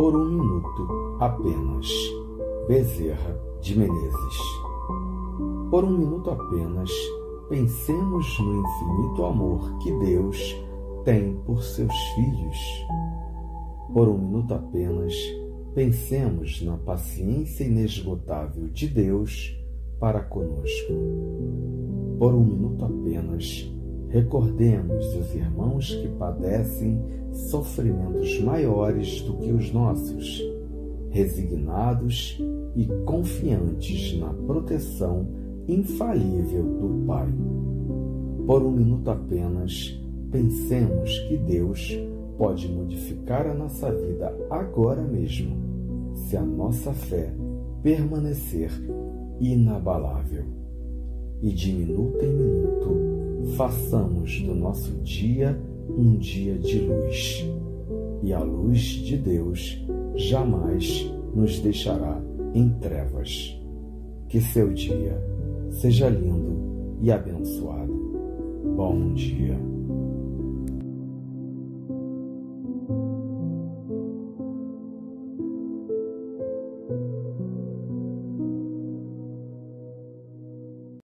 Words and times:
por 0.00 0.16
um 0.16 0.30
minuto 0.30 1.18
apenas. 1.20 1.86
Bezerra 2.66 3.38
de 3.60 3.78
Menezes. 3.78 4.38
Por 5.70 5.84
um 5.84 5.90
minuto 5.90 6.30
apenas, 6.30 6.90
pensemos 7.50 8.38
no 8.40 8.62
infinito 8.62 9.26
amor 9.26 9.76
que 9.80 9.92
Deus 9.98 10.56
tem 11.04 11.34
por 11.44 11.62
seus 11.62 11.94
filhos. 12.14 12.86
Por 13.92 14.08
um 14.08 14.16
minuto 14.16 14.54
apenas, 14.54 15.14
pensemos 15.74 16.62
na 16.62 16.78
paciência 16.78 17.64
inesgotável 17.64 18.68
de 18.68 18.88
Deus 18.88 19.54
para 19.98 20.22
conosco. 20.22 20.94
Por 22.18 22.32
um 22.32 22.42
minuto 22.42 22.86
apenas, 22.86 23.70
recordemos 24.10 25.06
os 25.14 25.34
irmãos 25.34 25.94
que 25.94 26.08
padecem 26.08 27.00
sofrimentos 27.32 28.40
maiores 28.40 29.22
do 29.22 29.34
que 29.34 29.52
os 29.52 29.72
nossos, 29.72 30.44
resignados 31.10 32.40
e 32.76 32.86
confiantes 33.04 34.18
na 34.18 34.32
proteção 34.32 35.26
infalível 35.68 36.64
do 36.64 37.06
Pai. 37.06 37.32
Por 38.46 38.62
um 38.62 38.72
minuto 38.72 39.10
apenas, 39.10 40.00
pensemos 40.30 41.18
que 41.20 41.36
Deus 41.36 41.98
pode 42.36 42.68
modificar 42.68 43.46
a 43.46 43.54
nossa 43.54 43.92
vida 43.92 44.34
agora 44.50 45.02
mesmo, 45.02 45.56
se 46.14 46.36
a 46.36 46.42
nossa 46.42 46.92
fé 46.92 47.32
permanecer 47.82 48.70
inabalável. 49.40 50.44
E 51.42 51.52
de 51.52 51.72
minuto 51.72 52.22
em 52.24 52.34
minuto, 52.34 52.99
façamos 53.60 54.40
do 54.40 54.54
nosso 54.54 54.90
dia 55.02 55.54
um 55.90 56.16
dia 56.16 56.56
de 56.56 56.80
luz. 56.80 57.46
E 58.22 58.32
a 58.32 58.40
luz 58.40 58.80
de 58.80 59.18
Deus 59.18 59.84
jamais 60.14 61.12
nos 61.34 61.58
deixará 61.58 62.22
em 62.54 62.70
trevas. 62.78 63.60
Que 64.28 64.40
seu 64.40 64.72
dia 64.72 65.22
seja 65.68 66.08
lindo 66.08 66.96
e 67.02 67.12
abençoado. 67.12 67.92
Bom 68.74 69.12
dia. 69.12 69.69